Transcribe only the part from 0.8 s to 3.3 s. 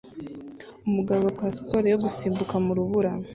Umugabo akora siporo yo gusimbuka mu rubura